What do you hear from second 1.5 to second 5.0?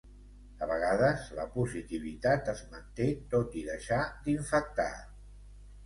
positivitat es manté tot i deixar d’infectar.